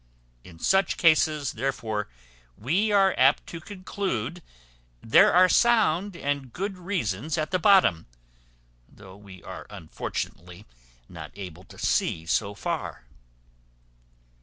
[0.43, 2.07] In such cases, therefore,
[2.57, 4.41] we are apt to conclude
[5.03, 8.07] there are sound and good reasons at the bottom,
[8.89, 10.65] though we are unfortunately
[11.07, 13.03] not able to see so far.